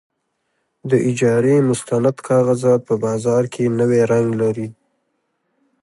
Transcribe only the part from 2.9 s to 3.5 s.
بازار